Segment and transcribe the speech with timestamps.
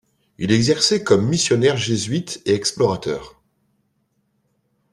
[0.39, 3.39] Il exerçait comme missionnaire jésuite et explorateur.